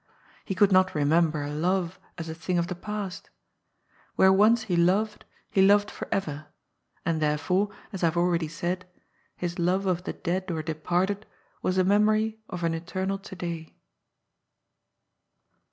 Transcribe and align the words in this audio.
He 0.43 0.55
could 0.55 0.71
not 0.71 0.95
remember 0.95 1.47
love 1.47 1.99
as 2.17 2.27
a 2.27 2.33
thing 2.33 2.57
of 2.57 2.65
the 2.65 2.73
past 2.73 3.29
Where 4.15 4.33
once 4.33 4.63
he 4.63 4.75
loved, 4.75 5.25
he 5.51 5.61
loved 5.61 5.91
forever, 5.91 6.47
and, 7.05 7.21
therefore, 7.21 7.69
as 7.93 8.01
I 8.01 8.07
have 8.07 8.17
already 8.17 8.47
said, 8.47 8.87
his 9.35 9.59
love 9.59 9.85
of 9.85 10.05
the 10.05 10.13
dead 10.13 10.49
or 10.49 10.63
departed 10.63 11.27
was 11.61 11.77
a 11.77 11.83
memory 11.83 12.39
of 12.49 12.63
an 12.63 12.73
eternal 12.73 13.19
to 13.19 13.35
day. 13.35 13.75